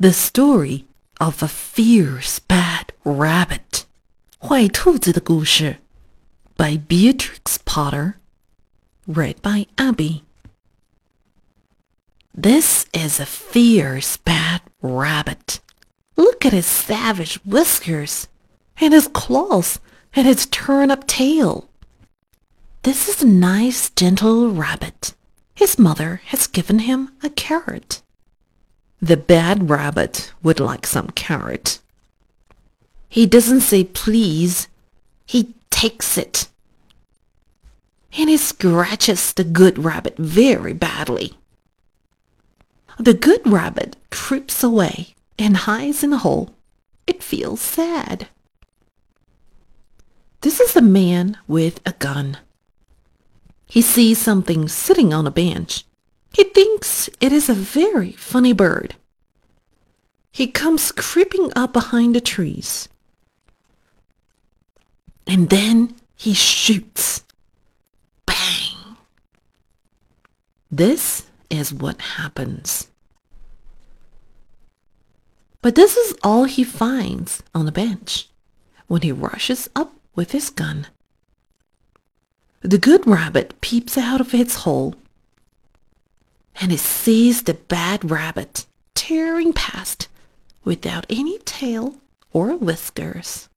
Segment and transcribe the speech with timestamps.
[0.00, 0.84] The Story
[1.20, 3.84] of a Fierce Bad Rabbit
[4.40, 5.78] 坏兔子的故事
[6.56, 8.14] by Beatrix Potter
[9.06, 10.22] Read by Abby
[12.40, 15.58] This is a fierce bad rabbit.
[16.16, 18.28] Look at his savage whiskers
[18.80, 19.80] and his claws
[20.14, 21.68] and his turn-up tail.
[22.84, 25.14] This is a nice gentle rabbit.
[25.54, 28.02] His mother has given him a carrot.
[29.00, 31.78] The bad rabbit would like some carrot.
[33.08, 34.68] He doesn't say please.
[35.26, 36.48] He takes it.
[38.18, 41.34] And he scratches the good rabbit very badly.
[42.98, 46.50] The good rabbit creeps away and hides in a hole.
[47.06, 48.28] It feels sad.
[50.40, 52.38] This is a man with a gun.
[53.66, 55.84] He sees something sitting on a bench.
[56.32, 58.94] He thinks it is a very funny bird.
[60.30, 62.88] He comes creeping up behind the trees.
[65.26, 67.24] And then he shoots.
[68.26, 68.96] Bang!
[70.70, 72.88] This is what happens.
[75.60, 78.28] But this is all he finds on the bench
[78.86, 80.86] when he rushes up with his gun.
[82.60, 84.94] The good rabbit peeps out of its hole
[86.60, 90.08] and it sees the bad rabbit tearing past
[90.64, 91.96] without any tail
[92.32, 93.48] or whiskers.